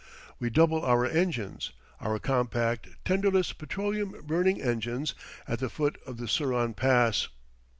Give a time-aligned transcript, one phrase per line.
[0.39, 5.13] We double our engines our compact, tenderless, petroleum burning engines
[5.47, 7.27] at the foot of the Suran Pass.